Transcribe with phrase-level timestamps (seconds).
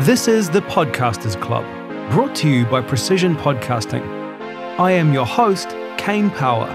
[0.00, 1.64] This is the Podcasters Club,
[2.10, 4.02] brought to you by Precision Podcasting.
[4.78, 6.68] I am your host, Kane Power.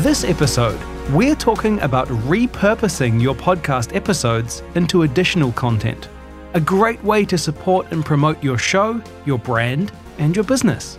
[0.00, 6.08] This episode, we're talking about repurposing your podcast episodes into additional content.
[6.54, 10.98] A great way to support and promote your show, your brand, and your business.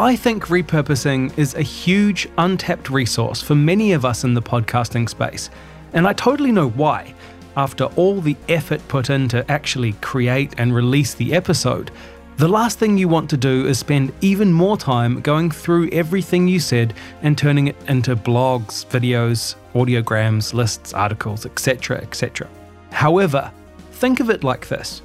[0.00, 5.08] I think repurposing is a huge untapped resource for many of us in the podcasting
[5.08, 5.50] space,
[5.92, 7.16] and I totally know why.
[7.56, 11.90] After all the effort put in to actually create and release the episode,
[12.36, 16.46] the last thing you want to do is spend even more time going through everything
[16.46, 22.48] you said and turning it into blogs, videos, audiograms, lists, articles, etc., etc.
[22.92, 23.50] However,
[23.90, 25.02] think of it like this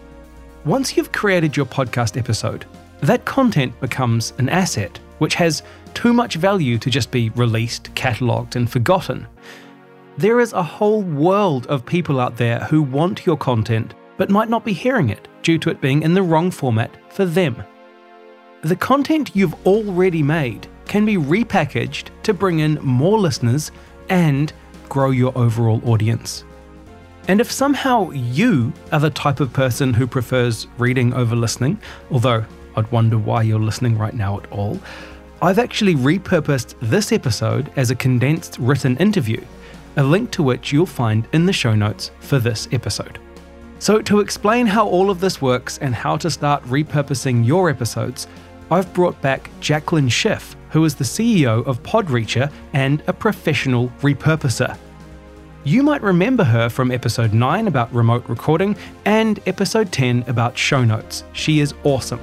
[0.66, 2.66] once you've created your podcast episode,
[3.04, 5.62] that content becomes an asset which has
[5.94, 9.28] too much value to just be released, catalogued, and forgotten.
[10.18, 14.50] There is a whole world of people out there who want your content but might
[14.50, 17.62] not be hearing it due to it being in the wrong format for them.
[18.62, 23.72] The content you've already made can be repackaged to bring in more listeners
[24.10, 24.54] and
[24.88, 26.46] grow your overall audience.
[27.28, 31.80] And if somehow you are the type of person who prefers reading over listening,
[32.12, 32.46] although
[32.76, 34.80] I'd wonder why you're listening right now at all,
[35.42, 39.44] I've actually repurposed this episode as a condensed written interview,
[39.98, 43.20] a link to which you'll find in the show notes for this episode.
[43.80, 48.28] So, to explain how all of this works and how to start repurposing your episodes,
[48.72, 54.78] I've brought back Jaclyn Schiff, who is the CEO of Podreacher and a professional repurposer.
[55.66, 60.84] You might remember her from episode 9 about remote recording and episode 10 about show
[60.84, 61.24] notes.
[61.34, 62.20] She is awesome.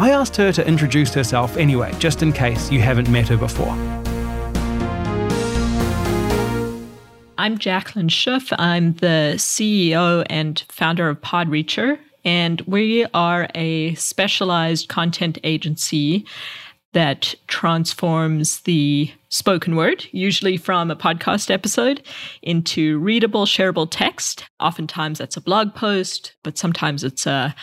[0.00, 3.68] I asked her to introduce herself anyway, just in case you haven't met her before.
[7.36, 8.50] I'm Jaclyn Schiff.
[8.58, 16.24] I'm the CEO and founder of Podreacher, and we are a specialized content agency
[16.94, 22.02] that transforms the spoken word, usually from a podcast episode,
[22.42, 24.44] into readable, shareable text.
[24.60, 27.54] Oftentimes that's a blog post, but sometimes it's a,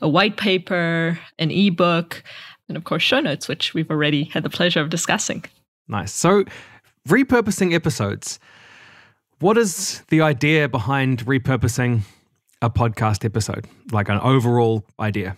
[0.00, 2.22] a white paper, an ebook,
[2.68, 5.44] and of course, show notes, which we've already had the pleasure of discussing.
[5.88, 6.12] Nice.
[6.12, 6.44] So,
[7.08, 8.38] repurposing episodes.
[9.40, 12.02] What is the idea behind repurposing
[12.62, 13.66] a podcast episode?
[13.92, 15.36] Like an overall idea?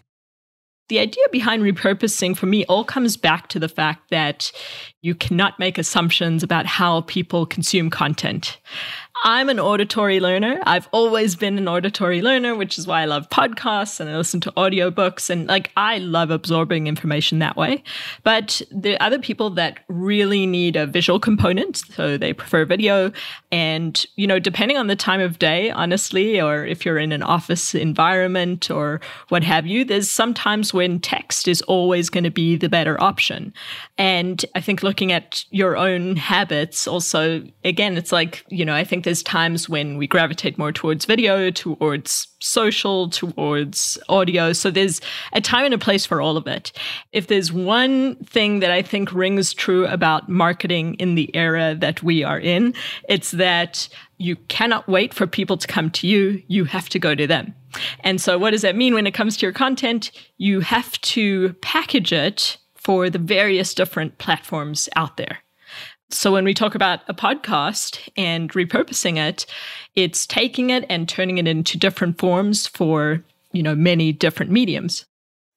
[0.88, 4.52] The idea behind repurposing for me all comes back to the fact that
[5.02, 8.58] you cannot make assumptions about how people consume content.
[9.24, 10.60] I'm an auditory learner.
[10.64, 14.40] I've always been an auditory learner, which is why I love podcasts and I listen
[14.42, 17.82] to audiobooks and like I love absorbing information that way.
[18.24, 23.10] But there are other people that really need a visual component, so they prefer video
[23.50, 27.22] and you know, depending on the time of day, honestly, or if you're in an
[27.22, 29.00] office environment or
[29.30, 33.54] what have you, there's sometimes when text is always going to be the better option.
[33.96, 38.84] And I think looking at your own habits also again, it's like, you know, I
[38.84, 44.52] think there's times when we gravitate more towards video, towards social, towards audio.
[44.52, 45.00] So there's
[45.32, 46.72] a time and a place for all of it.
[47.12, 52.02] If there's one thing that I think rings true about marketing in the era that
[52.02, 52.74] we are in,
[53.08, 56.42] it's that you cannot wait for people to come to you.
[56.48, 57.54] You have to go to them.
[58.00, 60.10] And so, what does that mean when it comes to your content?
[60.36, 65.38] You have to package it for the various different platforms out there.
[66.10, 69.44] So when we talk about a podcast and repurposing it,
[69.94, 75.04] it's taking it and turning it into different forms for, you know, many different mediums.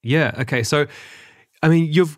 [0.02, 0.64] Yeah, okay.
[0.64, 0.88] So
[1.62, 2.18] I mean, you've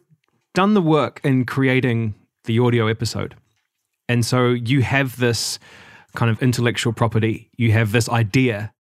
[0.53, 2.13] done the work in creating
[2.45, 3.35] the audio episode.
[4.07, 5.59] And so you have this
[6.15, 8.73] kind of intellectual property, you have this idea.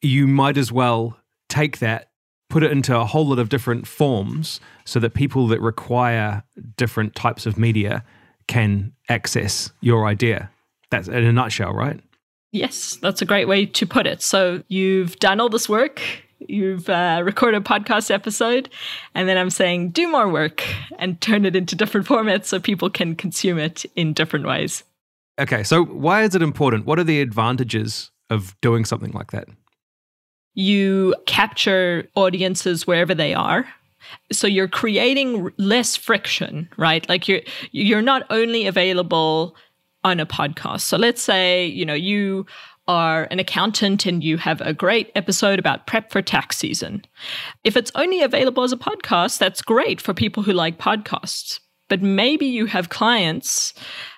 [0.00, 1.16] You might as well
[1.48, 2.10] take that,
[2.50, 6.42] put it into a whole lot of different forms so that people that require
[6.76, 8.04] different types of media
[8.46, 10.50] can access your idea.
[10.90, 12.00] That's in a nutshell, right?
[12.52, 14.20] Yes, that's a great way to put it.
[14.20, 16.02] So you've done all this work,
[16.38, 18.68] you've uh, recorded a podcast episode,
[19.14, 20.62] and then I'm saying do more work
[20.98, 24.84] and turn it into different formats so people can consume it in different ways.
[25.40, 26.84] Okay, so why is it important?
[26.84, 29.48] What are the advantages of doing something like that?
[30.54, 33.66] You capture audiences wherever they are
[34.30, 37.08] so you're creating less friction right?
[37.08, 39.56] Like you're you're not only available
[40.04, 40.82] on a podcast.
[40.82, 42.46] So let's say you know you
[42.88, 47.04] are an accountant and you have a great episode about prep for tax season.
[47.62, 51.60] If it's only available as a podcast that's great for people who like podcasts.
[51.88, 53.74] But maybe you have clients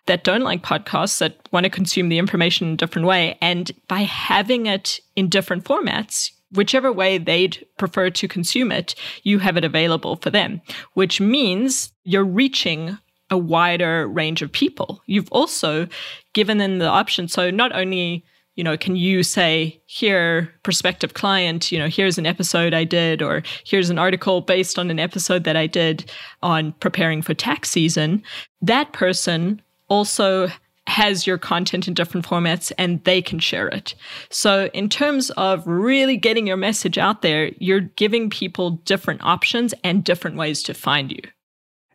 [0.06, 3.36] that don't like podcasts that want to consume the information in a different way.
[3.40, 9.38] And by having it in different formats, whichever way they'd prefer to consume it, you
[9.38, 10.60] have it available for them,
[10.94, 12.98] which means you're reaching
[13.30, 15.02] a wider range of people.
[15.06, 15.88] You've also
[16.32, 17.28] given them the option.
[17.28, 18.24] So not only
[18.54, 23.20] you know, can you say, here, prospective client, you know, here's an episode I did,
[23.20, 26.10] or here's an article based on an episode that I did
[26.42, 28.22] on preparing for tax season?
[28.62, 30.48] That person also
[30.86, 33.94] has your content in different formats and they can share it.
[34.30, 39.74] So, in terms of really getting your message out there, you're giving people different options
[39.82, 41.22] and different ways to find you.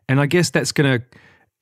[0.08, 1.06] And I guess that's going to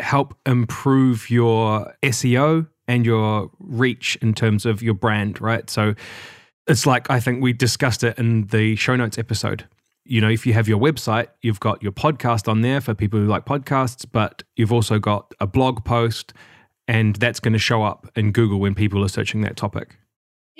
[0.01, 5.69] help improve your SEO and your reach in terms of your brand, right?
[5.69, 5.95] So,
[6.67, 9.67] it's like I think we discussed it in the show notes episode.
[10.05, 13.21] You know, if you have your website, you've got your podcast on there for people
[13.21, 16.33] who like podcasts, but you've also got a blog post
[16.89, 19.97] and that's going to show up in Google when people are searching that topic.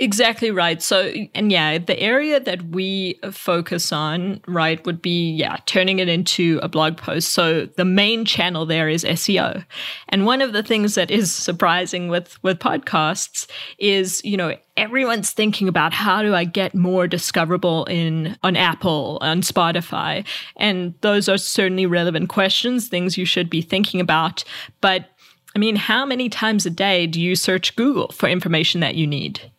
[0.01, 0.81] Exactly right.
[0.81, 6.09] So, and yeah, the area that we focus on, right, would be, yeah, turning it
[6.09, 7.33] into a blog post.
[7.33, 9.65] So the main channel there is SEO.
[10.09, 13.49] And one of the things that is surprising with, with podcasts
[13.79, 19.19] is, you know, everyone's thinking about how do I get more discoverable in on Apple,
[19.21, 20.25] on Spotify.
[20.59, 24.45] And those are certainly relevant questions, things you should be thinking about.
[24.81, 25.09] But
[25.59, 29.09] I mean, how many times a day do you search Google for information that you
[29.09, 29.51] need?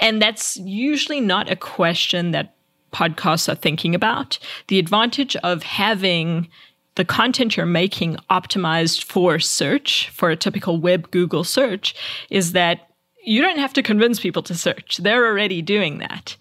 [0.00, 2.54] And that's usually not a question that
[2.90, 4.38] podcasts are thinking about.
[4.68, 6.48] The advantage of having
[6.94, 11.94] the content you're making optimized for search, for a typical web Google search,
[12.30, 12.88] is that
[13.22, 15.00] you don't have to convince people to search.
[15.02, 16.34] They're already doing that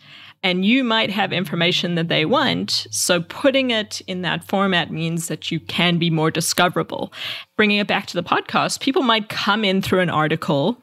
[0.43, 2.87] and you might have information that they want.
[2.89, 7.13] So putting it in that format means that you can be more discoverable.
[7.55, 10.81] Bringing it back to the podcast, people might come in through an article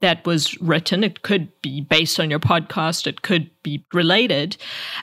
[0.00, 1.04] that was written.
[1.04, 4.56] It could be based on your podcast, it could be related.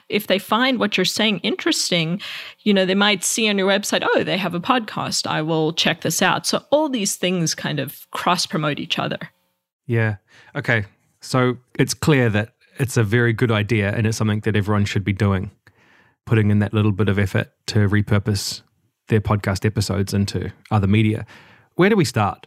[0.08, 2.20] If they find what you're saying interesting,
[2.60, 5.26] you know, they might see on your website, oh, they have a podcast.
[5.26, 6.46] I will check this out.
[6.46, 9.18] So all these things kind of cross promote each other.
[9.86, 10.16] Yeah.
[10.54, 10.84] Okay.
[11.20, 15.04] So it's clear that it's a very good idea and it's something that everyone should
[15.04, 15.50] be doing,
[16.24, 18.62] putting in that little bit of effort to repurpose
[19.08, 21.26] their podcast episodes into other media.
[21.74, 22.46] Where do we start?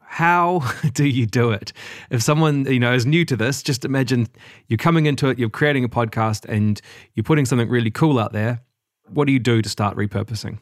[0.00, 0.62] How
[0.94, 1.72] do you do it?
[2.10, 4.28] If someone, you know, is new to this, just imagine
[4.68, 6.80] you're coming into it, you're creating a podcast and
[7.14, 8.62] you're putting something really cool out there.
[9.08, 10.58] What do you do to start repurposing?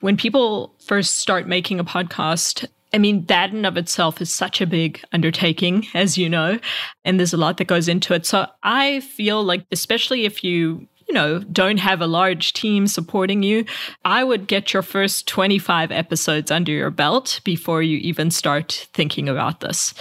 [0.00, 4.60] When people first start making a podcast, I mean, that in of itself is such
[4.60, 6.58] a big undertaking, as you know,
[7.04, 8.24] and there's a lot that goes into it.
[8.24, 13.42] So I feel like, especially if you you know, don't have a large team supporting
[13.42, 13.66] you,
[14.06, 19.28] I would get your first 25 episodes under your belt before you even start thinking
[19.28, 19.92] about this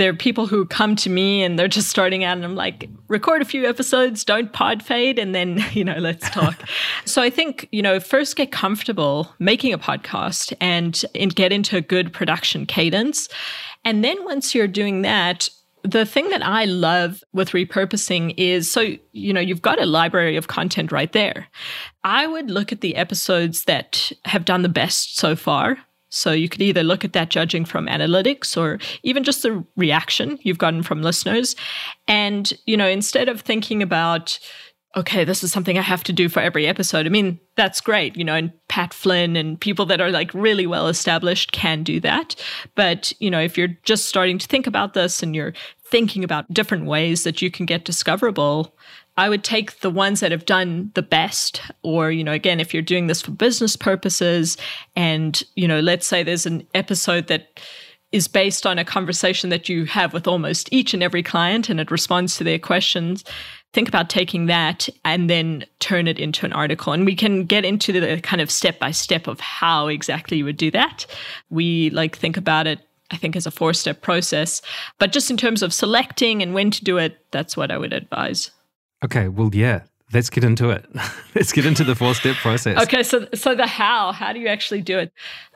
[0.00, 2.88] there are people who come to me and they're just starting out and I'm like,
[3.08, 6.58] record a few episodes, don't pod fade, and then, you know, let's talk.
[7.04, 11.76] so I think, you know, first get comfortable making a podcast and, and get into
[11.76, 13.28] a good production cadence.
[13.84, 15.50] And then once you're doing that,
[15.82, 20.36] the thing that I love with repurposing is so, you know, you've got a library
[20.38, 21.46] of content right there.
[22.04, 25.76] I would look at the episodes that have done the best so far
[26.10, 30.38] so you could either look at that judging from analytics or even just the reaction
[30.42, 31.56] you've gotten from listeners.
[32.06, 34.38] And, you know, instead of thinking about,
[34.96, 37.06] okay, this is something I have to do for every episode.
[37.06, 40.66] I mean, that's great, you know, and Pat Flynn and people that are like really
[40.66, 42.34] well established can do that.
[42.74, 46.52] But, you know, if you're just starting to think about this and you're thinking about
[46.52, 48.74] different ways that you can get discoverable,
[49.16, 52.72] I would take the ones that have done the best, or, you know, again, if
[52.72, 54.56] you're doing this for business purposes,
[54.96, 57.60] and, you know, let's say there's an episode that
[58.12, 61.78] is based on a conversation that you have with almost each and every client and
[61.78, 63.24] it responds to their questions.
[63.72, 66.92] Think about taking that and then turn it into an article.
[66.92, 70.44] And we can get into the kind of step by step of how exactly you
[70.44, 71.06] would do that.
[71.50, 74.62] We like think about it I think as a four step process.
[74.98, 77.92] But just in terms of selecting and when to do it, that's what I would
[77.92, 78.50] advise.
[79.04, 80.84] Okay, well, yeah, let's get into it.
[81.34, 82.82] let's get into the four step process.
[82.82, 85.12] Okay, so so the how, how do you actually do it?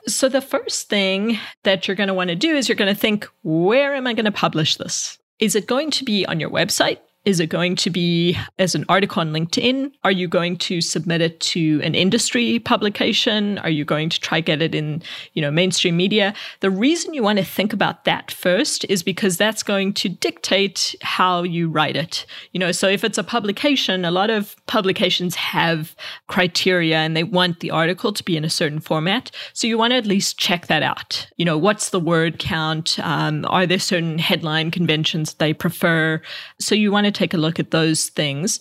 [0.07, 2.99] So the first thing that you're going to want to do is you're going to
[2.99, 5.17] think, where am I going to publish this?
[5.39, 6.99] Is it going to be on your website?
[7.25, 9.91] Is it going to be as an article on LinkedIn?
[10.03, 13.57] Are you going to submit it to an industry publication?
[13.59, 15.01] Are you going to try get it in,
[15.33, 16.35] you know, mainstream media?
[16.59, 20.93] The reason you want to think about that first is because that's going to dictate
[21.01, 22.27] how you write it.
[22.51, 25.95] You know, so if it's a publication, a lot of publications have
[26.27, 29.31] criteria and they want the article to be in a certain format.
[29.53, 31.27] So you want to at least check that out.
[31.37, 32.99] You know, what's the word count?
[32.99, 36.21] Um, are there certain headline conventions they prefer?
[36.59, 38.59] So you want to take a look at those things.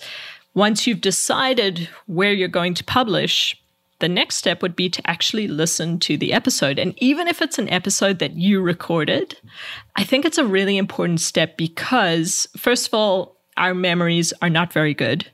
[0.54, 3.60] Once you've decided where you're going to publish,
[3.98, 6.78] the next step would be to actually listen to the episode.
[6.78, 9.38] And even if it's an episode that you recorded,
[9.96, 14.72] I think it's a really important step because, first of all, our memories are not
[14.72, 15.30] very good.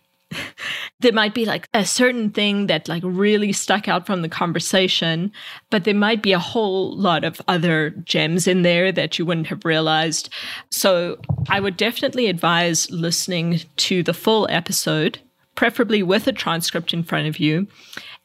[1.01, 5.33] There might be like a certain thing that like really stuck out from the conversation,
[5.71, 9.47] but there might be a whole lot of other gems in there that you wouldn't
[9.49, 10.29] have realized.
[10.71, 11.19] So
[11.49, 15.19] I would definitely advise listening to the full episode,
[15.55, 17.67] preferably with a transcript in front of you,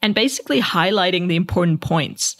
[0.02, 2.36] and basically highlighting the important points.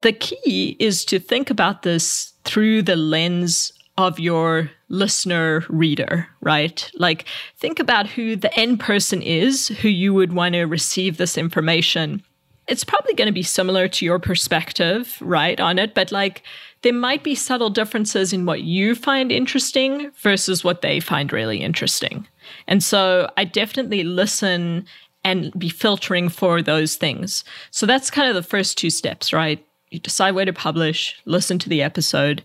[0.00, 6.90] The key is to think about this through the lens of your listener reader, right?
[6.94, 11.38] Like, think about who the end person is who you would want to receive this
[11.38, 12.22] information.
[12.66, 16.42] It's probably going to be similar to your perspective, right, on it, but like,
[16.82, 21.62] there might be subtle differences in what you find interesting versus what they find really
[21.62, 22.26] interesting.
[22.66, 24.86] And so I definitely listen
[25.24, 27.42] and be filtering for those things.
[27.70, 29.64] So that's kind of the first two steps, right?
[29.90, 32.44] You decide where to publish, listen to the episode,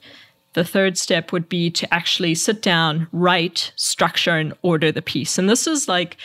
[0.53, 5.38] the third step would be to actually sit down, write, structure, and order the piece.
[5.38, 6.18] And this is like,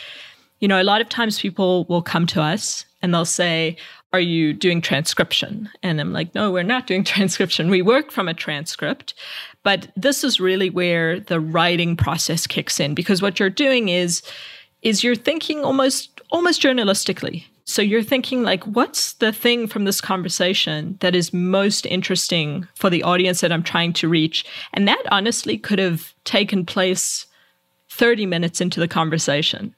[0.61, 3.77] you know, a lot of times people will come to us and they'll say,
[4.13, 5.69] Are you doing transcription?
[5.83, 7.71] And I'm like, No, we're not doing transcription.
[7.71, 9.15] We work from a transcript.
[9.63, 14.23] But this is really where the writing process kicks in because what you're doing is
[14.83, 20.01] is you're thinking almost almost journalistically so you're thinking like, what's the thing from this
[20.01, 24.45] conversation that is most interesting for the audience that I'm trying to reach?
[24.75, 27.27] And that honestly could have taken place
[27.89, 29.75] 30 minutes into the conversation.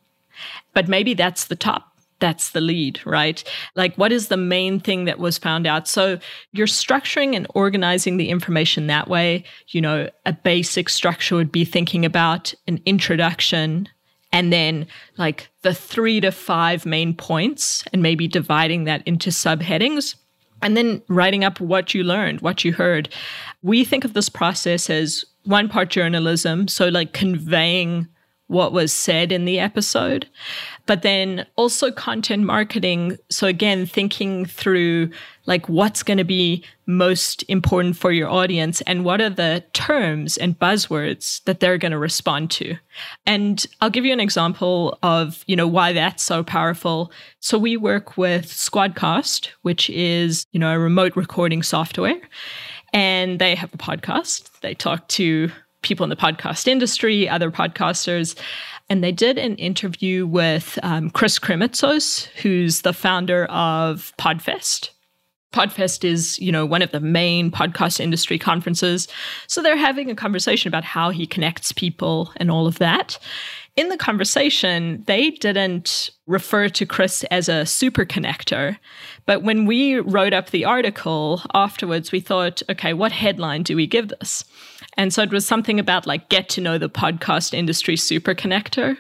[0.75, 1.93] But maybe that's the top.
[2.19, 3.45] That's the lead, right?
[3.75, 5.87] Like, what is the main thing that was found out?
[5.87, 6.19] So,
[6.53, 9.45] you're structuring and organizing the information that way.
[9.69, 13.91] You know, a basic structure would be thinking about an introduction,
[14.37, 20.15] and then like the three to five main points and maybe dividing that into subheadings
[20.61, 23.09] and then writing up what you learned, what you heard.
[23.63, 28.09] We think of this process as one part journalism, so like conveying
[28.49, 30.29] what was said in the episode,
[30.85, 33.17] but then also content marketing.
[33.31, 35.13] So again, thinking through
[35.47, 40.37] like what's going to be most important for your audience and what are the terms
[40.37, 42.77] and buzzwords that they're going to respond to.
[43.25, 47.11] And I'll give you an example of, you know, why that's so powerful.
[47.41, 52.21] So we work with Squadcast, which is, you know, a remote recording software,
[52.93, 54.61] and they have a podcast.
[54.61, 55.51] They talk to
[55.83, 58.37] people in the podcast industry, other podcasters.
[58.89, 64.91] And they did an interview with um, Chris Krimitsos, who's the founder of Podfest.
[65.53, 69.09] Podfest is, you know, one of the main podcast industry conferences.
[69.47, 73.19] So they're having a conversation about how he connects people and all of that.
[73.77, 78.79] In the conversation, they didn't refer to Chris as a super connector.
[79.27, 83.87] But when we wrote up the article afterwards, we thought, okay, what headline do we
[83.87, 84.45] give this?
[84.95, 88.97] And so it was something about like get to know the podcast industry super connector.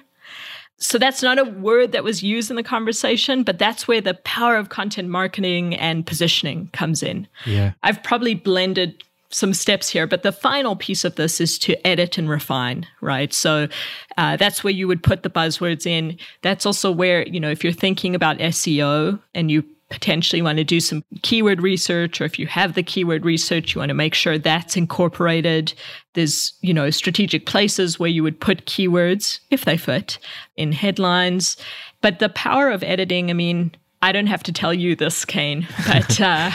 [0.79, 4.15] So that's not a word that was used in the conversation, but that's where the
[4.15, 7.27] power of content marketing and positioning comes in.
[7.47, 7.73] Yeah.
[7.83, 12.19] I've probably blended some steps here, but the final piece of this is to edit
[12.19, 13.33] and refine, right?
[13.33, 13.69] So
[14.17, 16.19] uh, that's where you would put the buzzwords in.
[16.43, 20.65] That's also where, you know, if you're thinking about SEO and you potentially want to
[20.65, 24.15] do some keyword research or if you have the keyword research you want to make
[24.15, 25.73] sure that's incorporated.
[26.15, 30.19] There's you know strategic places where you would put keywords if they fit
[30.57, 31.57] in headlines.
[32.01, 35.67] But the power of editing i mean i don't have to tell you this kane
[35.87, 36.51] but uh,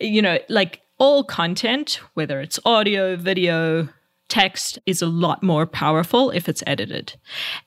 [0.00, 3.88] you know like all content whether it's audio video
[4.28, 7.14] text is a lot more powerful if it's edited.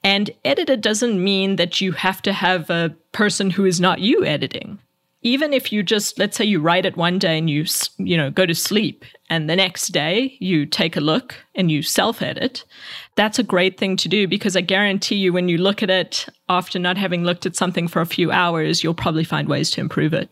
[0.03, 4.25] And edited doesn't mean that you have to have a person who is not you
[4.25, 4.79] editing
[5.21, 7.65] even if you just let's say you write it one day and you
[7.97, 11.81] you know go to sleep and the next day you take a look and you
[11.81, 12.63] self edit
[13.15, 16.25] that's a great thing to do because i guarantee you when you look at it
[16.47, 19.81] after not having looked at something for a few hours you'll probably find ways to
[19.81, 20.29] improve it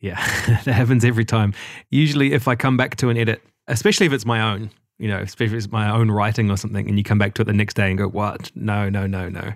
[0.00, 0.16] yeah
[0.64, 1.52] that happens every time
[1.90, 5.18] usually if i come back to an edit especially if it's my own you know,
[5.18, 7.52] especially if it's my own writing or something, and you come back to it the
[7.52, 8.50] next day and go, "What?
[8.54, 9.52] No, no, no, no."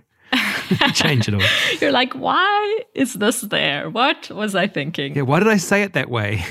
[0.94, 1.42] Change it all.
[1.80, 3.90] You're like, why is this there?
[3.90, 5.14] What was I thinking?
[5.16, 6.44] Yeah, why did I say it that way?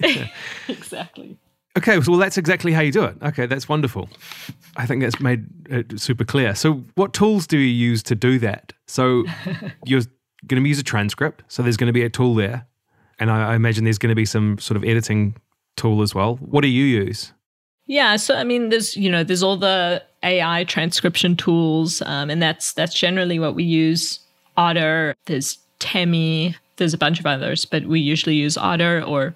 [0.68, 1.38] exactly.
[1.76, 3.16] Okay, well, that's exactly how you do it.
[3.22, 4.10] Okay, that's wonderful.
[4.76, 6.54] I think that's made it super clear.
[6.54, 8.74] So, what tools do you use to do that?
[8.86, 9.24] So,
[9.86, 10.02] you're
[10.46, 11.44] going to use a transcript.
[11.48, 12.66] So, there's going to be a tool there.
[13.18, 15.36] And I, I imagine there's going to be some sort of editing
[15.76, 16.36] tool as well.
[16.36, 17.32] What do you use?
[17.86, 22.40] Yeah, so I mean, there's you know, there's all the AI transcription tools, um, and
[22.40, 24.20] that's that's generally what we use.
[24.56, 29.34] Otter, there's Temi, there's a bunch of others, but we usually use Otter or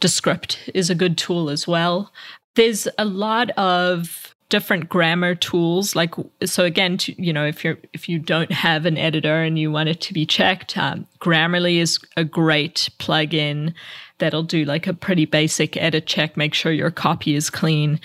[0.00, 2.12] Descript is a good tool as well.
[2.54, 6.12] There's a lot of different grammar tools like
[6.44, 9.70] so again to, you know if you're if you don't have an editor and you
[9.70, 13.72] want it to be checked um, grammarly is a great plugin
[14.20, 18.00] that'll do like a pretty basic edit check make sure your copy is clean.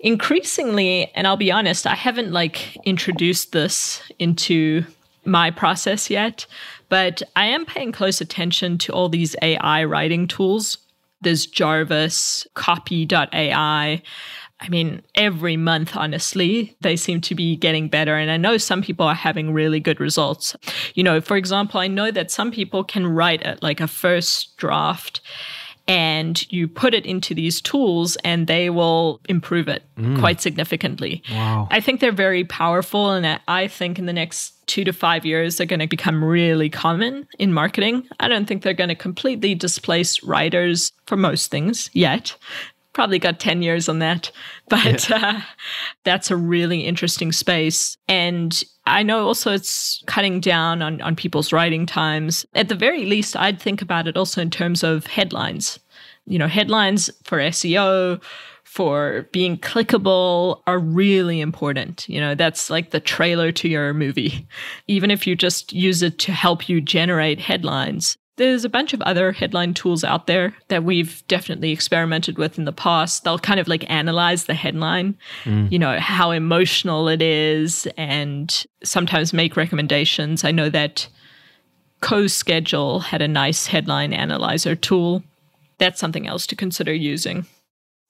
[0.00, 4.84] Increasingly and i'll be honest i haven't like introduced this into
[5.24, 6.44] my process yet
[6.90, 10.76] but i am paying close attention to all these ai writing tools.
[11.22, 14.02] There's jarvis copy.ai
[14.64, 18.16] I mean, every month, honestly, they seem to be getting better.
[18.16, 20.56] And I know some people are having really good results.
[20.94, 24.56] You know, for example, I know that some people can write a, like a first
[24.56, 25.20] draft
[25.86, 30.18] and you put it into these tools and they will improve it mm.
[30.18, 31.22] quite significantly.
[31.30, 31.68] Wow.
[31.70, 33.10] I think they're very powerful.
[33.10, 36.70] And I think in the next two to five years, they're going to become really
[36.70, 38.08] common in marketing.
[38.18, 42.34] I don't think they're going to completely displace writers for most things yet
[42.94, 44.30] probably got 10 years on that.
[44.70, 45.16] But yeah.
[45.16, 45.40] uh,
[46.04, 47.98] that's a really interesting space.
[48.08, 52.46] And I know also it's cutting down on, on people's writing times.
[52.54, 55.78] At the very least, I'd think about it also in terms of headlines.
[56.26, 58.22] You know, headlines for SEO,
[58.74, 62.08] for being clickable are really important.
[62.08, 64.48] You know, that's like the trailer to your movie.
[64.88, 69.00] Even if you just use it to help you generate headlines, there's a bunch of
[69.02, 73.22] other headline tools out there that we've definitely experimented with in the past.
[73.22, 75.70] They'll kind of like analyze the headline, mm.
[75.70, 80.42] you know, how emotional it is, and sometimes make recommendations.
[80.42, 81.06] I know that
[82.02, 85.22] CoSchedule had a nice headline analyzer tool.
[85.78, 87.46] That's something else to consider using.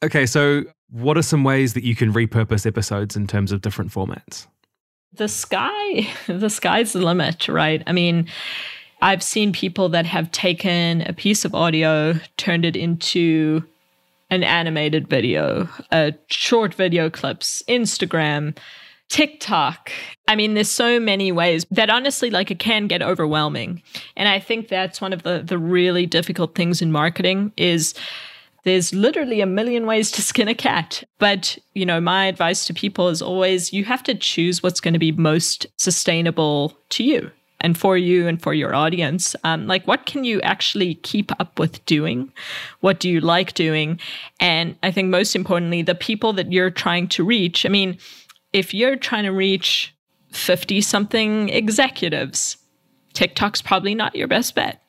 [0.02, 3.92] Okay, so what are some ways that you can repurpose episodes in terms of different
[3.92, 4.46] formats?
[5.12, 7.82] The sky, the sky's the limit, right?
[7.86, 8.26] I mean,
[9.02, 13.64] I've seen people that have taken a piece of audio, turned it into
[14.30, 18.56] an animated video, a short video clips, Instagram,
[19.08, 19.92] TikTok.
[20.26, 23.82] I mean, there's so many ways that honestly, like it can get overwhelming.
[24.16, 27.94] And I think that's one of the the really difficult things in marketing is
[28.64, 31.04] there's literally a million ways to skin a cat.
[31.18, 34.94] But, you know, my advice to people is always you have to choose what's going
[34.94, 37.30] to be most sustainable to you
[37.64, 41.58] and for you and for your audience um, like what can you actually keep up
[41.58, 42.30] with doing?
[42.80, 43.98] What do you like doing?
[44.38, 47.64] And i think most importantly the people that you're trying to reach.
[47.64, 47.98] I mean
[48.52, 49.94] if you're trying to reach
[50.30, 52.58] 50 something executives
[53.14, 54.82] tiktok's probably not your best bet.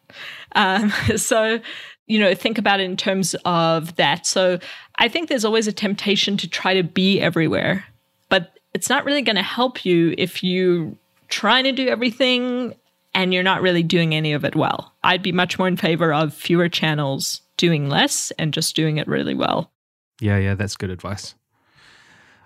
[0.54, 1.60] Um, so
[2.08, 4.28] you know think about it in terms of that.
[4.28, 4.60] So
[4.98, 7.86] i think there's always a temptation to try to be everywhere
[8.28, 12.74] but it's not really going to help you if you trying to do everything
[13.14, 14.94] and you're not really doing any of it well.
[15.04, 19.08] I'd be much more in favor of fewer channels doing less and just doing it
[19.08, 19.72] really well.
[20.20, 21.36] Yeah, yeah, that's good advice.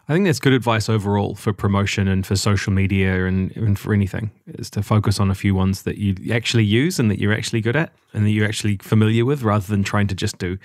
[0.07, 3.93] I think that's good advice overall for promotion and for social media and, and for
[3.93, 7.33] anything is to focus on a few ones that you actually use and that you're
[7.33, 10.57] actually good at and that you're actually familiar with rather than trying to just do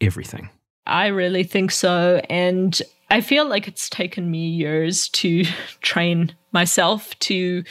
[0.00, 0.48] everything.
[0.86, 2.22] I really think so.
[2.30, 5.44] And I feel like it's taken me years to
[5.80, 7.64] train myself to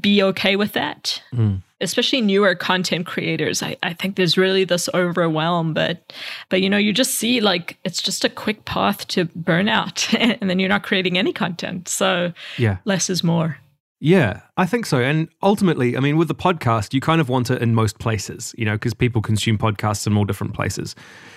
[0.00, 1.22] be okay with that.
[1.32, 1.62] Mm.
[1.80, 3.62] Especially newer content creators.
[3.62, 6.14] I, I think there's really this overwhelm, but
[6.48, 10.48] but you know, you just see like it's just a quick path to burnout and
[10.48, 11.88] then you're not creating any content.
[11.88, 13.58] So yeah, less is more.
[13.98, 15.00] Yeah, I think so.
[15.00, 18.54] And ultimately, I mean, with the podcast, you kind of want it in most places,
[18.58, 20.94] you know, because people consume podcasts in all different places.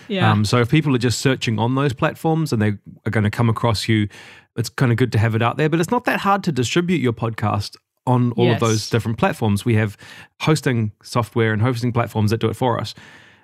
[0.10, 0.30] Yeah.
[0.30, 2.74] Um, so if people are just searching on those platforms and they
[3.06, 4.10] are going to come across you,
[4.58, 5.69] it's kind of good to have it out there.
[5.69, 8.62] But it's not that hard to distribute your podcast on all yes.
[8.62, 9.63] of those different platforms.
[9.63, 9.95] We have
[10.41, 12.93] hosting software and hosting platforms that do it for us.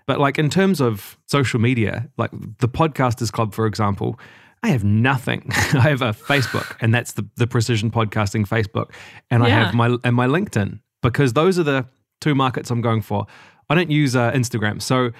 [0.07, 4.19] But like in terms of social media, like the Podcasters Club, for example,
[4.65, 5.45] I have nothing.
[5.53, 8.89] I have a Facebook, and that's the the Precision Podcasting Facebook,
[9.29, 9.47] and yeah.
[9.47, 11.85] I have my and my LinkedIn because those are the
[12.19, 13.27] two markets I'm going for.
[13.69, 15.11] I don't use uh, Instagram, so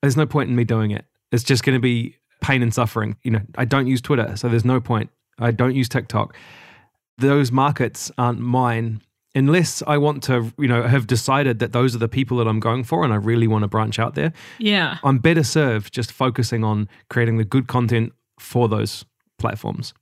[0.00, 1.06] there's no point in me doing it.
[1.32, 3.16] It's just going to be pain and suffering.
[3.24, 5.10] You know, I don't use Twitter, so there's no point.
[5.40, 6.36] I don't use TikTok.
[7.18, 9.00] Those markets aren't mine
[9.34, 12.60] unless I want to, you know, have decided that those are the people that I'm
[12.60, 14.32] going for and I really want to branch out there.
[14.58, 14.98] Yeah.
[15.02, 19.04] I'm better served just focusing on creating the good content for those
[19.38, 19.94] platforms.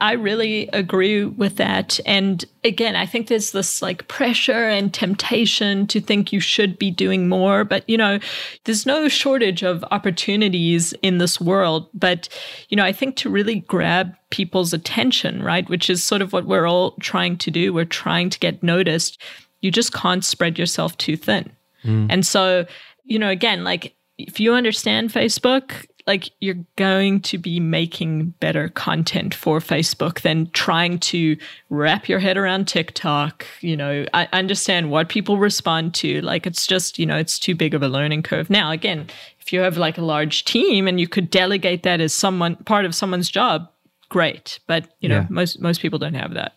[0.00, 1.98] I really agree with that.
[2.06, 6.92] And again, I think there's this like pressure and temptation to think you should be
[6.92, 7.64] doing more.
[7.64, 8.20] But, you know,
[8.64, 11.88] there's no shortage of opportunities in this world.
[11.94, 12.28] But,
[12.68, 16.46] you know, I think to really grab people's attention, right, which is sort of what
[16.46, 19.20] we're all trying to do, we're trying to get noticed.
[19.62, 21.50] You just can't spread yourself too thin.
[21.82, 22.06] Mm.
[22.08, 22.66] And so,
[23.02, 28.70] you know, again, like if you understand Facebook, like you're going to be making better
[28.70, 31.36] content for Facebook than trying to
[31.68, 33.44] wrap your head around TikTok.
[33.60, 36.22] You know, I understand what people respond to.
[36.22, 38.48] Like it's just, you know, it's too big of a learning curve.
[38.48, 39.06] Now, again,
[39.38, 42.86] if you have like a large team and you could delegate that as someone part
[42.86, 43.70] of someone's job,
[44.08, 44.60] great.
[44.66, 45.26] But, you know, yeah.
[45.28, 46.54] most most people don't have that.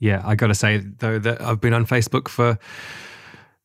[0.00, 2.58] Yeah, I got to say though that I've been on Facebook for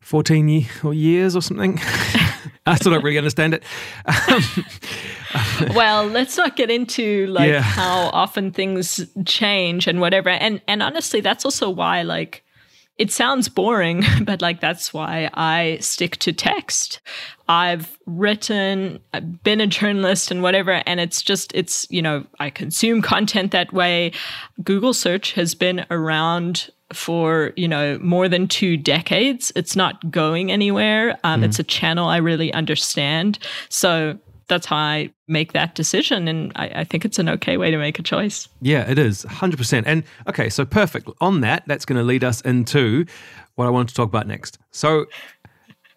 [0.01, 0.47] 14
[0.93, 1.79] years or something.
[2.65, 3.63] I still don't really understand it.
[4.05, 4.43] Um,
[5.75, 7.61] well, let's not get into like yeah.
[7.61, 10.29] how often things change and whatever.
[10.29, 12.43] And and honestly, that's also why like
[12.97, 17.01] it sounds boring, but like that's why I stick to text.
[17.47, 22.49] I've written, I've been a journalist and whatever, and it's just, it's, you know, I
[22.49, 24.13] consume content that way.
[24.63, 29.51] Google search has been around for you know more than two decades.
[29.55, 31.17] It's not going anywhere.
[31.23, 31.45] Um, mm.
[31.45, 33.39] it's a channel i really understand.
[33.69, 37.71] So that's how i make that decision and I, I, think it's an okay way
[37.71, 38.49] to make a choice.
[38.61, 41.09] Yeah it is 100% and okay so perfect.
[41.21, 43.05] On that that's going to lead us into
[43.55, 44.59] what i want to talk about next.
[44.71, 45.05] So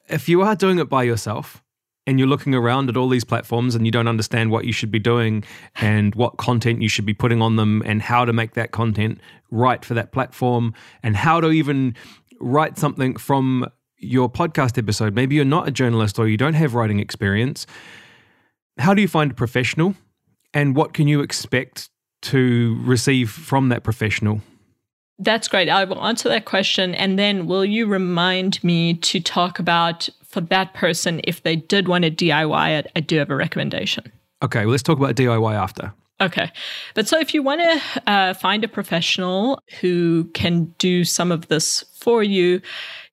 [0.08, 1.62] if you are doing it by yourself
[2.06, 4.90] and you're looking around at all these platforms and you don't understand what you should
[4.90, 5.42] be doing
[5.76, 9.20] and what content you should be putting on them and how to make that content
[9.50, 11.94] right for that platform and how to even
[12.40, 13.66] write something from
[13.98, 15.14] your podcast episode.
[15.14, 17.66] Maybe you're not a journalist or you don't have writing experience.
[18.78, 19.94] How do you find a professional
[20.54, 21.90] and what can you expect
[22.22, 24.42] to receive from that professional?
[25.18, 25.68] That's great.
[25.68, 26.94] I will answer that question.
[26.94, 31.88] And then will you remind me to talk about for that person, if they did
[31.88, 34.12] want to DIY it, I do have a recommendation.
[34.42, 35.94] Okay, well, let's talk about DIY after.
[36.20, 36.52] Okay.
[36.94, 41.48] But so if you want to uh, find a professional who can do some of
[41.48, 42.60] this for you,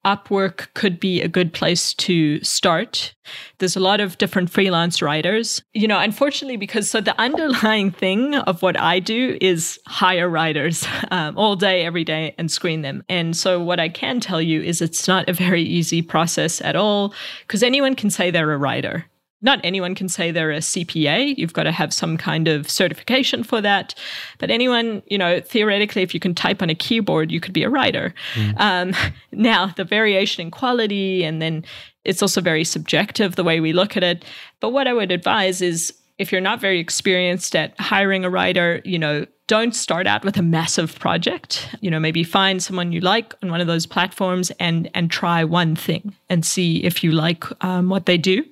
[0.04, 3.14] Upwork could be a good place to start.
[3.58, 5.62] There's a lot of different freelance writers.
[5.72, 10.86] You know, unfortunately, because so the underlying thing of what I do is hire writers
[11.10, 13.02] um, all day, every day, and screen them.
[13.08, 16.76] And so what I can tell you is it's not a very easy process at
[16.76, 17.14] all
[17.46, 19.06] because anyone can say they're a writer
[19.44, 21.36] not anyone can say they're a CPA.
[21.36, 23.94] You've got to have some kind of certification for that.
[24.38, 27.62] But anyone, you know, theoretically, if you can type on a keyboard, you could be
[27.62, 28.14] a writer.
[28.34, 28.60] Mm.
[28.60, 31.64] Um, now, the variation in quality, and then
[32.04, 34.24] it's also very subjective the way we look at it.
[34.60, 38.80] But what I would advise is if you're not very experienced at hiring a writer,
[38.84, 41.68] you know, don't start out with a massive project.
[41.80, 45.44] You know, maybe find someone you like on one of those platforms and and try
[45.44, 48.44] one thing and see if you like um, what they do.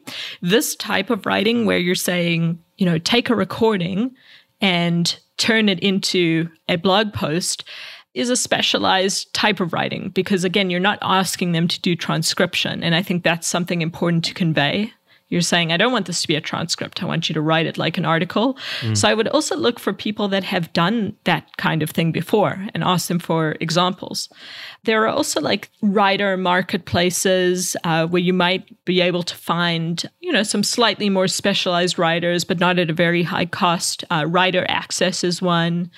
[0.43, 4.15] This type of writing, where you're saying, you know, take a recording
[4.61, 7.65] and turn it into a blog post,
[8.13, 12.83] is a specialized type of writing because again, you're not asking them to do transcription,
[12.83, 14.93] and I think that's something important to convey
[15.33, 17.03] you're saying, I don't want this to be a transcript.
[17.03, 18.59] I want you to write it like an article.
[18.83, 18.95] Mm.
[18.95, 22.69] So I would also look for people that have done that kind of thing before
[22.75, 24.29] and ask them for examples.
[24.85, 30.33] There are also like writer marketplaces uh, where you might be able to find, you
[30.33, 34.05] know, some slightly more specialized writers, but not at a very high cost.
[34.11, 35.91] Uh, writer Access is one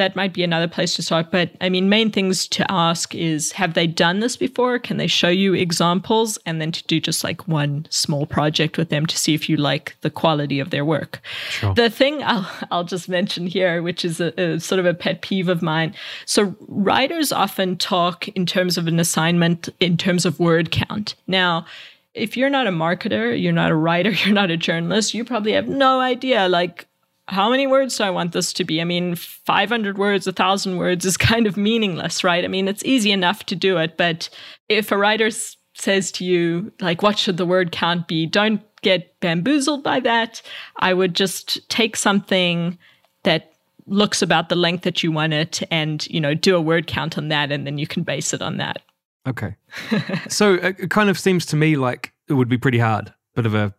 [0.00, 1.30] that might be another place to start.
[1.30, 4.78] But I mean, main things to ask is have they done this before?
[4.78, 6.38] Can they show you examples?
[6.46, 9.56] And then to do just like one small project with them to see if you
[9.56, 11.20] like the quality of their work.
[11.50, 11.74] Sure.
[11.74, 15.20] The thing I'll, I'll just mention here, which is a, a sort of a pet
[15.20, 15.94] peeve of mine.
[16.24, 21.14] So, writers often talk in terms of an assignment, in terms of word count.
[21.26, 21.66] Now,
[22.14, 25.52] if you're not a marketer, you're not a writer, you're not a journalist, you probably
[25.52, 26.86] have no idea like
[27.30, 28.80] how many words do I want this to be?
[28.80, 32.44] I mean, 500 words, 1,000 words is kind of meaningless, right?
[32.44, 34.28] I mean, it's easy enough to do it, but
[34.68, 35.30] if a writer
[35.74, 38.26] says to you, like, what should the word count be?
[38.26, 40.42] Don't get bamboozled by that.
[40.78, 42.78] I would just take something
[43.22, 43.52] that
[43.86, 47.16] looks about the length that you want it and, you know, do a word count
[47.16, 48.82] on that, and then you can base it on that.
[49.26, 49.54] Okay.
[50.28, 53.54] so it kind of seems to me like it would be pretty hard, bit of
[53.54, 53.74] a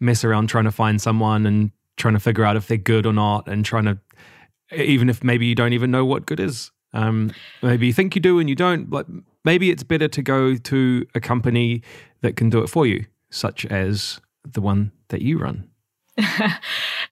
[0.00, 1.70] mess around trying to find someone and
[2.00, 3.98] trying to figure out if they're good or not and trying to
[4.74, 7.30] even if maybe you don't even know what good is um,
[7.62, 9.06] maybe you think you do and you don't but
[9.44, 11.82] maybe it's better to go to a company
[12.22, 15.68] that can do it for you such as the one that you run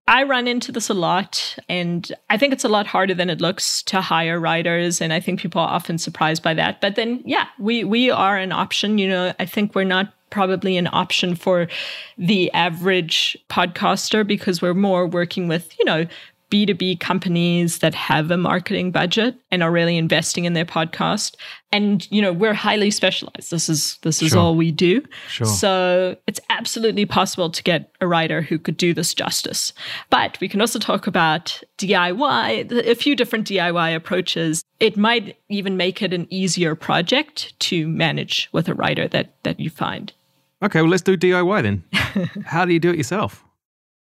[0.08, 3.40] I run into this a lot, and I think it's a lot harder than it
[3.40, 6.80] looks to hire writers, and I think people are often surprised by that.
[6.80, 8.98] But then, yeah, we we are an option.
[8.98, 11.68] You know, I think we're not probably an option for
[12.16, 16.06] the average podcaster because we're more working with you know
[16.50, 21.34] B2B companies that have a marketing budget and are really investing in their podcast.
[21.72, 23.50] And you know, we're highly specialized.
[23.50, 24.38] This is this is sure.
[24.38, 25.04] all we do.
[25.28, 25.46] Sure.
[25.46, 29.74] So it's absolutely possible to get a writer who could do this justice.
[30.08, 34.64] But we can also talk about DIY, a few different DIY approaches.
[34.80, 39.60] It might even make it an easier project to manage with a writer that that
[39.60, 40.14] you find.
[40.62, 41.84] Okay, well let's do DIY then.
[42.46, 43.44] How do you do it yourself?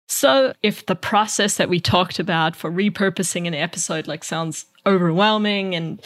[0.07, 5.73] So, if the process that we talked about for repurposing an episode like sounds overwhelming,
[5.73, 6.01] and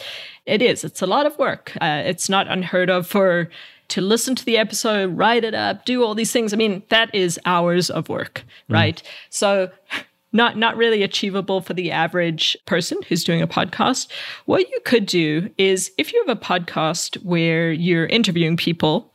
[0.46, 1.72] it is, it's a lot of work.
[1.80, 3.50] Uh, it's not unheard of for
[3.88, 6.54] to listen to the episode, write it up, do all these things.
[6.54, 8.74] I mean, that is hours of work, mm.
[8.74, 9.02] right?
[9.28, 9.70] So,
[10.32, 14.08] not not really achievable for the average person who's doing a podcast.
[14.46, 19.09] What you could do is if you have a podcast where you're interviewing people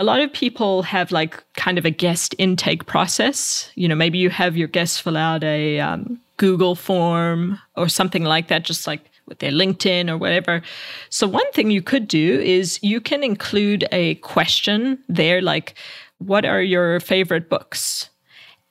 [0.00, 3.70] a lot of people have like kind of a guest intake process.
[3.74, 8.24] You know, maybe you have your guests fill out a um, Google form or something
[8.24, 10.62] like that, just like with their LinkedIn or whatever.
[11.10, 15.74] So, one thing you could do is you can include a question there, like,
[16.16, 18.08] what are your favorite books?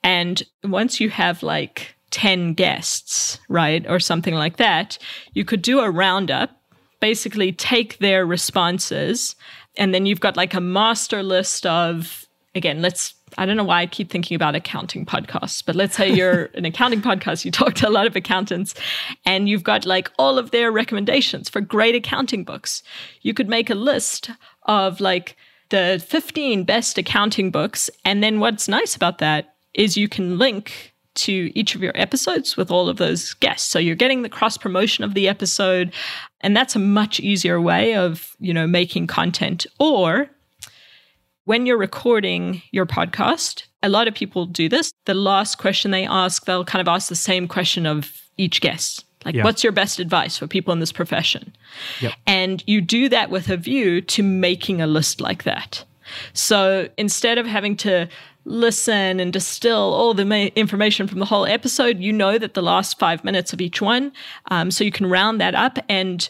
[0.02, 4.98] And once you have like 10 guests, right, or something like that,
[5.32, 6.50] you could do a roundup,
[6.98, 9.36] basically take their responses
[9.76, 13.82] and then you've got like a master list of, again, let's, I don't know why
[13.82, 17.74] I keep thinking about accounting podcasts, but let's say you're an accounting podcast, you talk
[17.74, 18.74] to a lot of accountants,
[19.24, 22.82] and you've got like all of their recommendations for great accounting books.
[23.22, 24.30] You could make a list
[24.64, 25.36] of like
[25.70, 27.88] the 15 best accounting books.
[28.04, 30.92] And then what's nice about that is you can link
[31.24, 33.70] to each of your episodes with all of those guests.
[33.70, 35.92] So you're getting the cross promotion of the episode.
[36.40, 39.66] And that's a much easier way of, you know, making content.
[39.78, 40.28] Or
[41.44, 44.92] when you're recording your podcast, a lot of people do this.
[45.06, 49.04] The last question they ask, they'll kind of ask the same question of each guest.
[49.24, 49.44] Like, yeah.
[49.44, 51.54] what's your best advice for people in this profession?
[52.00, 52.12] Yep.
[52.26, 55.84] And you do that with a view to making a list like that.
[56.32, 58.08] So instead of having to
[58.44, 62.62] listen and distill all the ma- information from the whole episode, you know that the
[62.62, 64.12] last five minutes of each one.
[64.50, 66.28] Um, so you can round that up and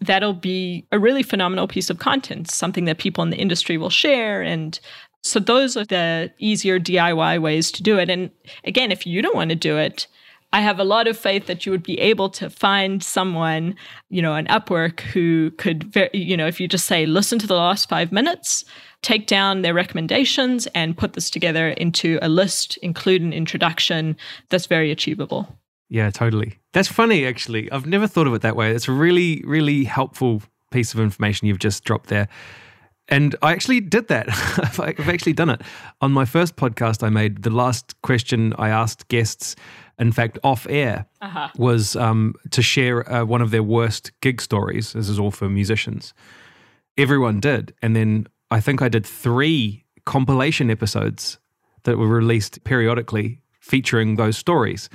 [0.00, 3.90] that'll be a really phenomenal piece of content, something that people in the industry will
[3.90, 4.42] share.
[4.42, 4.78] And
[5.22, 8.08] so those are the easier DIY ways to do it.
[8.08, 8.30] And
[8.64, 10.06] again, if you don't want to do it,
[10.52, 13.76] I have a lot of faith that you would be able to find someone,
[14.08, 17.54] you know, an Upwork who could, you know, if you just say, listen to the
[17.54, 18.64] last five minutes,
[19.02, 24.16] take down their recommendations and put this together into a list, include an introduction
[24.48, 25.56] that's very achievable.
[25.88, 26.58] Yeah, totally.
[26.72, 27.70] That's funny, actually.
[27.70, 28.72] I've never thought of it that way.
[28.72, 32.28] It's a really, really helpful piece of information you've just dropped there.
[33.08, 34.28] And I actually did that.
[34.78, 35.62] I've actually done it.
[36.00, 39.56] On my first podcast I made, the last question I asked guests,
[40.00, 41.48] in fact, off air, uh-huh.
[41.56, 44.94] was um, to share uh, one of their worst gig stories.
[44.94, 46.14] This is all for musicians.
[46.96, 47.74] Everyone did.
[47.82, 51.38] And then I think I did three compilation episodes
[51.84, 54.88] that were released periodically featuring those stories.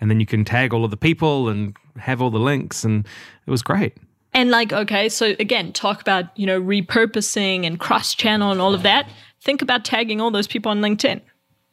[0.00, 3.06] And then you can tag all of the people and have all the links, and
[3.46, 3.94] it was great.
[4.34, 8.74] And like, okay, so again, talk about, you know, repurposing and cross channel and all
[8.74, 9.08] of that.
[9.40, 11.22] Think about tagging all those people on LinkedIn.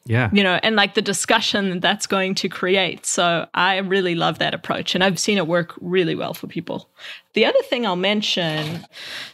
[0.05, 0.29] Yeah.
[0.33, 3.05] You know, and like the discussion that's going to create.
[3.05, 6.89] So I really love that approach and I've seen it work really well for people.
[7.33, 8.85] The other thing I'll mention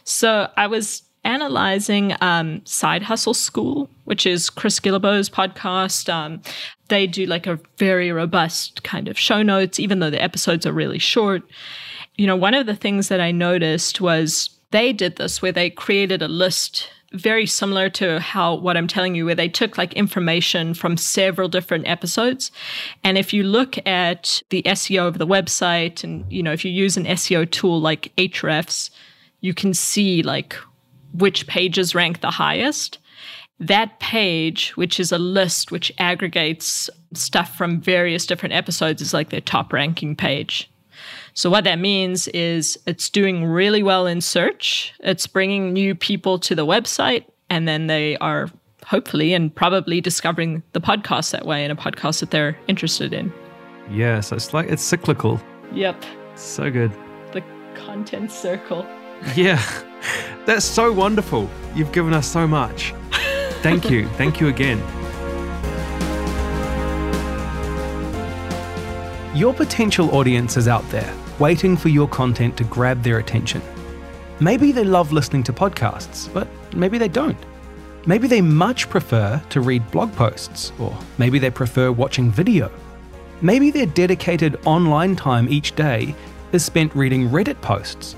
[0.04, 6.12] so I was analyzing um, Side Hustle School, which is Chris Guillebeau's podcast.
[6.12, 6.40] Um,
[6.88, 10.72] they do like a very robust kind of show notes, even though the episodes are
[10.72, 11.42] really short.
[12.16, 15.70] You know, one of the things that I noticed was they did this where they
[15.70, 19.92] created a list very similar to how what I'm telling you, where they took like
[19.94, 22.52] information from several different episodes.
[23.02, 26.70] And if you look at the SEO of the website and, you know, if you
[26.70, 28.90] use an SEO tool like Ahrefs,
[29.40, 30.56] you can see like
[31.12, 32.98] which pages rank the highest.
[33.58, 39.30] That page, which is a list which aggregates stuff from various different episodes, is like
[39.30, 40.69] their top ranking page.
[41.34, 46.38] So, what that means is it's doing really well in search, it's bringing new people
[46.40, 48.48] to the website, and then they are
[48.86, 53.32] hopefully, and probably discovering the podcast that way and a podcast that they're interested in.
[53.90, 55.40] Yeah, so it's like it's cyclical.
[55.72, 56.04] Yep.
[56.36, 56.92] So good.
[57.32, 57.42] The
[57.74, 58.86] content circle.
[59.36, 59.62] Yeah.
[60.46, 61.48] That's so wonderful.
[61.74, 62.94] You've given us so much.
[63.62, 64.08] Thank you.
[64.16, 64.78] Thank you again.
[69.36, 73.62] Your potential audience is out there, waiting for your content to grab their attention.
[74.38, 77.38] Maybe they love listening to podcasts, but maybe they don't.
[78.06, 82.70] Maybe they much prefer to read blog posts, or maybe they prefer watching video.
[83.42, 86.14] Maybe their dedicated online time each day
[86.52, 88.16] is spent reading Reddit posts.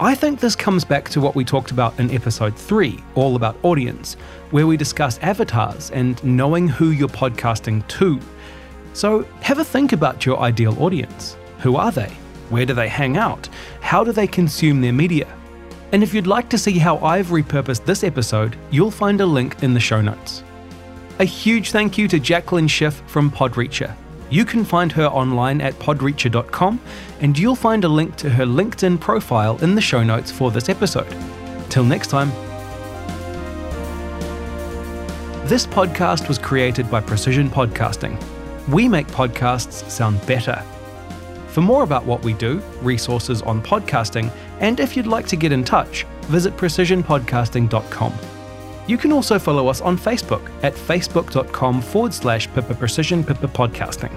[0.00, 3.56] I think this comes back to what we talked about in episode 3, all about
[3.62, 4.14] audience,
[4.52, 8.20] where we discuss avatars and knowing who you're podcasting to.
[8.92, 11.36] So have a think about your ideal audience.
[11.60, 12.12] Who are they?
[12.50, 13.48] Where do they hang out?
[13.80, 15.26] How do they consume their media?
[15.92, 19.62] And if you'd like to see how I've repurposed this episode, you'll find a link
[19.62, 20.42] in the show notes.
[21.18, 23.94] A huge thank you to Jaclyn Schiff from Podreacher.
[24.30, 26.80] You can find her online at podreacher.com,
[27.20, 30.68] and you'll find a link to her LinkedIn profile in the show notes for this
[30.68, 31.14] episode.
[31.70, 32.30] Till next time.
[35.48, 38.22] This podcast was created by Precision Podcasting.
[38.68, 40.62] We make podcasts sound better.
[41.48, 44.30] For more about what we do, resources on podcasting,
[44.60, 48.12] and if you'd like to get in touch, visit precisionpodcasting.com.
[48.86, 54.12] You can also follow us on Facebook at facebook.com forward slash Pippa Precision Pippa Podcasting.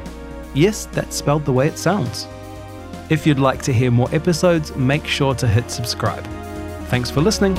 [0.53, 2.27] Yes, that's spelled the way it sounds.
[3.09, 6.25] If you'd like to hear more episodes, make sure to hit subscribe.
[6.87, 7.57] Thanks for listening.